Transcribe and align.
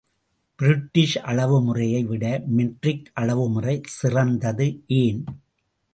British 0.59 1.17
அளவுமுறையை 1.25 2.01
விட 2.05 2.43
metric 2.47 3.11
அளவுமுறை 3.19 3.81
சிறந்தது 3.99 4.67
ஏன்? 4.87 5.21